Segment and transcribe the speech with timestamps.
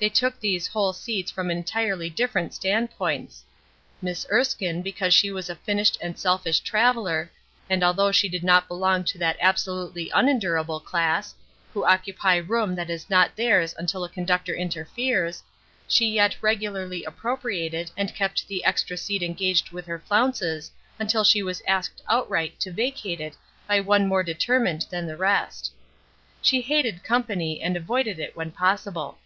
[0.00, 3.42] They took these whole seats from entirely different stand points
[4.02, 7.30] Miss Erskine because she was a finished and selfish traveler;
[7.70, 11.34] and although she did not belong to that absolutely unendurable class,
[11.72, 15.42] who occupy room that is not theirs until a conductor interferes,
[15.88, 21.42] she yet regularly appropriated and kept the extra seat engaged with her flounces until she
[21.42, 25.72] was asked outright to vacate it by one more determined than the rest.
[26.42, 29.16] She hated company and avoided it when possible.